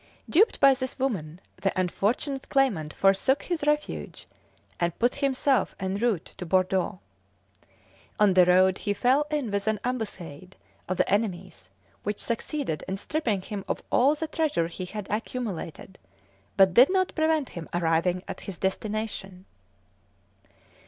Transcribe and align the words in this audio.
Duped 0.27 0.59
by 0.59 0.73
this 0.73 0.97
woman, 0.97 1.39
the 1.57 1.79
unfortunate 1.79 2.49
claimant 2.49 2.91
forsook 2.91 3.43
his 3.43 3.61
refuge, 3.67 4.27
and 4.79 4.97
put 4.97 5.13
himself 5.21 5.75
en 5.79 5.99
route 5.99 6.33
for 6.39 6.45
Bordeaux. 6.45 6.99
On 8.19 8.33
the 8.33 8.47
road 8.47 8.79
he 8.79 8.95
fell 8.95 9.27
in 9.29 9.51
with 9.51 9.67
an 9.67 9.79
ambuscade 9.83 10.55
of 10.89 10.97
the 10.97 11.07
enemy's, 11.07 11.69
which 12.01 12.17
succeeded 12.17 12.83
in 12.87 12.97
stripping 12.97 13.43
him 13.43 13.63
of 13.67 13.83
all 13.91 14.15
the 14.15 14.25
treasure 14.27 14.67
he 14.69 14.85
had 14.85 15.05
accumulated, 15.11 15.99
but 16.57 16.73
did 16.73 16.91
not 16.91 17.13
prevent 17.13 17.49
him 17.49 17.69
arriving 17.71 18.23
at 18.27 18.41
his 18.41 18.57
destination. 18.57 19.45